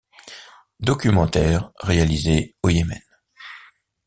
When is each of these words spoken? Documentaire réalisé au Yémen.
Documentaire 0.79 1.71
réalisé 1.79 2.55
au 2.63 2.69
Yémen. 2.69 3.03